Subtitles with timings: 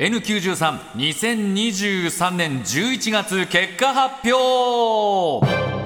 [0.00, 5.79] N932023 年11月結果発表。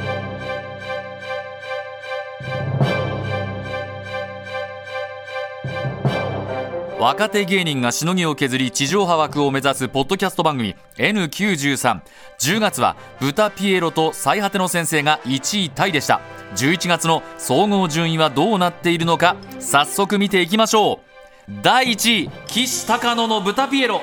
[7.04, 16.22] 若手芸人がしのぎを削り地上波枠を目指すポッドキャスト番組 N9310 月は豚ピエロと最果ての先生が1位タイでした。
[16.56, 21.02] 11月の総合順位はどうなっているのか早速見ていきましょ
[21.46, 21.52] う。
[21.62, 24.00] 第1位岸高野の豚ピエロ。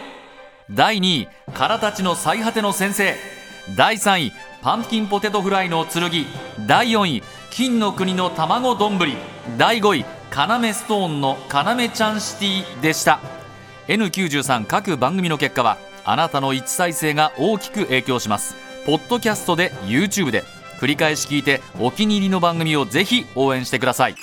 [0.70, 3.16] 第2位空たちの最果ての先生。
[3.76, 6.04] 第3位パンプキンポテトフライの剣。
[6.68, 9.00] 第4位金の国の卵丼。
[9.58, 13.20] 第5位カナメストーンのカナメちゃんシティでした。
[13.90, 18.56] N93 各番組の結果はあなたの1再生が大きく影響します。
[18.86, 20.46] ポッドキャストで YouTube で
[20.80, 24.16] 繰り返し聞いてお気に入りの番組をぜひ応援してください。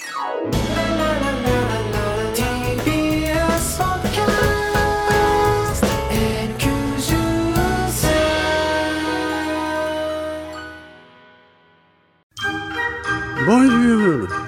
[2.34, 4.24] TBS ポッドキャ
[5.74, 5.86] スト
[13.44, 14.47] N93 ボンジュール